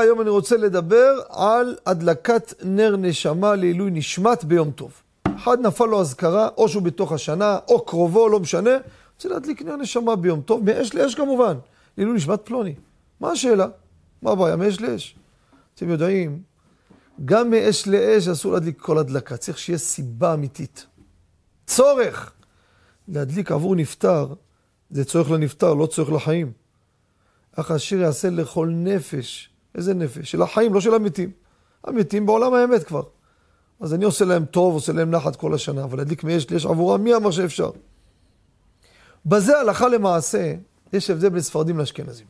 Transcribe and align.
היום 0.00 0.20
אני 0.20 0.30
רוצה 0.30 0.56
לדבר 0.56 1.20
על 1.28 1.76
הדלקת 1.86 2.54
נר 2.62 2.96
נשמה 2.96 3.54
לעילוי 3.54 3.90
נשמת 3.90 4.44
ביום 4.44 4.70
טוב. 4.70 4.92
אחד 5.36 5.60
נפל 5.60 5.84
לו 5.84 6.00
אזכרה, 6.00 6.48
או 6.56 6.68
שהוא 6.68 6.82
בתוך 6.82 7.12
השנה, 7.12 7.58
או 7.68 7.84
קרובו, 7.84 8.28
לא 8.28 8.40
משנה, 8.40 8.70
רוצה 9.14 9.28
להדליק 9.28 9.62
נר 9.62 9.76
נשמה 9.76 10.16
ביום 10.16 10.40
טוב, 10.40 10.64
מאש 10.64 10.94
לאש 10.94 11.14
כמובן, 11.14 11.56
לעילוי 11.98 12.16
נשמת 12.16 12.40
פלוני. 12.44 12.74
מה 13.20 13.30
השאלה? 13.30 13.66
מה 14.22 14.30
הבעיה? 14.30 14.56
מאש 14.56 14.80
לאש. 14.80 15.16
אתם 15.74 15.88
יודעים, 15.88 16.42
גם 17.24 17.50
מאש 17.50 17.88
לאש 17.88 18.28
אסור 18.28 18.52
להדליק 18.52 18.80
כל 18.80 18.98
הדלקה, 18.98 19.36
צריך 19.36 19.58
שיהיה 19.58 19.78
סיבה 19.78 20.34
אמיתית. 20.34 20.86
צורך. 21.66 22.32
להדליק 23.08 23.52
עבור 23.52 23.76
נפטר, 23.76 24.34
זה 24.90 25.04
צורך 25.04 25.30
לנפטר, 25.30 25.74
לא 25.74 25.86
צורך 25.86 26.12
לחיים. 26.12 26.59
אך 27.56 27.70
השיר 27.70 28.00
יעשה 28.00 28.30
לכל 28.30 28.68
נפש. 28.72 29.50
איזה 29.74 29.94
נפש? 29.94 30.30
של 30.30 30.42
החיים, 30.42 30.74
לא 30.74 30.80
של 30.80 30.94
המתים. 30.94 31.30
המתים 31.84 32.26
בעולם 32.26 32.54
האמת 32.54 32.84
כבר. 32.84 33.02
אז 33.80 33.94
אני 33.94 34.04
עושה 34.04 34.24
להם 34.24 34.44
טוב, 34.44 34.74
עושה 34.74 34.92
להם 34.92 35.10
נחת 35.10 35.36
כל 35.36 35.54
השנה, 35.54 35.84
אבל 35.84 35.98
להדליק 35.98 36.24
מאש 36.24 36.50
לאש 36.50 36.66
עבורם, 36.66 37.04
מי 37.04 37.14
אמר 37.14 37.30
שאפשר? 37.30 37.70
בזה 39.26 39.58
הלכה 39.58 39.88
למעשה, 39.88 40.54
יש 40.92 41.10
הבדל 41.10 41.28
בין 41.28 41.40
ספרדים 41.40 41.78
לאשכנזים. 41.78 42.26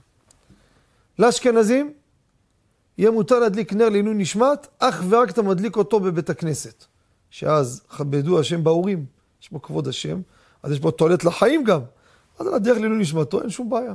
לאשכנזים, 1.18 1.92
יהיה 2.98 3.10
מותר 3.10 3.38
להדליק 3.38 3.72
נר 3.72 3.88
לעינוי 3.88 4.14
נשמת, 4.14 4.66
אך 4.78 5.02
ורק 5.08 5.30
אתה 5.30 5.42
מדליק 5.42 5.76
אותו 5.76 6.00
בבית 6.00 6.30
הכנסת. 6.30 6.84
שאז 7.30 7.82
כבדו 7.88 8.40
השם 8.40 8.64
בהורים, 8.64 9.06
יש 9.42 9.50
בו 9.50 9.62
כבוד 9.62 9.88
השם, 9.88 10.20
אז 10.62 10.72
יש 10.72 10.80
בו 10.80 10.90
תועלת 10.90 11.24
לחיים 11.24 11.64
גם. 11.64 11.80
אז 12.38 12.46
על 12.46 12.54
הדרך 12.54 12.78
לעילוי 12.78 12.98
נשמתו, 12.98 13.40
אין 13.40 13.50
שום 13.50 13.70
בעיה. 13.70 13.94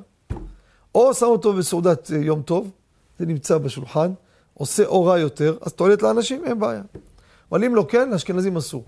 או 0.96 1.14
שם 1.14 1.26
אותו 1.26 1.54
בסעודת 1.54 2.12
אה, 2.12 2.18
יום 2.18 2.42
טוב, 2.42 2.72
זה 3.20 3.26
נמצא 3.26 3.58
בשולחן, 3.58 4.12
עושה 4.54 4.86
אור 4.86 5.10
רע 5.10 5.20
יותר, 5.20 5.58
אז 5.62 5.74
תועלת 5.74 6.02
לאנשים, 6.02 6.46
אין 6.46 6.60
בעיה. 6.60 6.82
אבל 7.52 7.64
אם 7.64 7.76
לא 7.76 7.86
כן, 7.90 8.10
לאשכנזים 8.10 8.58
אסור. 8.58 8.86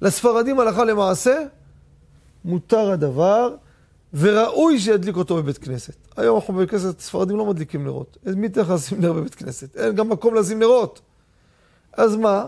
לספרדים 0.00 0.60
הלכה 0.60 0.84
למעשה, 0.84 1.42
מותר 2.44 2.90
הדבר, 2.90 3.54
וראוי 4.14 4.78
שידליק 4.78 5.16
אותו 5.16 5.36
בבית 5.36 5.58
כנסת. 5.58 5.96
היום 6.16 6.36
אנחנו 6.36 6.54
בבית 6.54 6.70
כנסת, 6.70 7.00
ספרדים 7.00 7.36
לא 7.36 7.46
מדליקים 7.46 7.84
נרות. 7.84 8.18
אז 8.26 8.34
מי 8.34 8.48
תלך 8.48 8.70
לשים 8.70 9.00
נר 9.00 9.12
בבית 9.12 9.34
כנסת? 9.34 9.76
אין 9.76 9.94
גם 9.94 10.08
מקום 10.08 10.34
לשים 10.34 10.58
נרות. 10.58 11.00
אז 11.92 12.16
מה? 12.16 12.46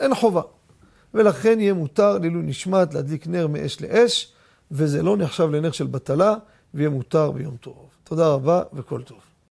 אין 0.00 0.14
חובה. 0.14 0.42
ולכן 1.14 1.60
יהיה 1.60 1.74
מותר 1.74 2.18
לעילוי 2.18 2.42
נשמת 2.42 2.94
להדליק 2.94 3.26
נר 3.26 3.46
מאש 3.46 3.80
לאש, 3.80 4.32
וזה 4.70 5.02
לא 5.02 5.16
נחשב 5.16 5.48
לנר 5.50 5.70
של 5.70 5.86
בטלה, 5.86 6.34
ויהיה 6.74 6.90
מותר 6.90 7.30
ביום 7.30 7.56
טוב. 7.56 7.90
תודה 8.04 8.28
רבה 8.28 8.62
וכל 8.72 9.02
טוב. 9.02 9.32